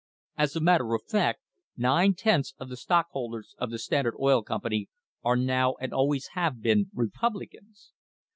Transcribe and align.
"As 0.43 0.55
a 0.55 0.59
matter 0.59 0.95
of 0.95 1.03
fact, 1.07 1.41
nine 1.77 2.15
tenths 2.15 2.55
of 2.57 2.69
the 2.69 2.75
stockholders 2.75 3.53
of 3.59 3.69
the 3.69 3.77
Standard 3.77 4.15
Oil 4.19 4.41
Company 4.41 4.89
are 5.23 5.35
now 5.35 5.75
and 5.79 5.93
always 5.93 6.29
have 6.33 6.59
been 6.59 6.89
Republicans. 6.95 7.91